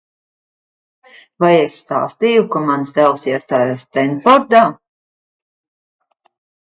Vai 1.43 1.51
es 1.65 1.75
stāstīju, 1.81 2.47
ka 2.55 2.63
mans 2.71 2.95
dēls 2.95 3.27
iestājās 3.35 3.87
Stenfordā? 3.89 4.63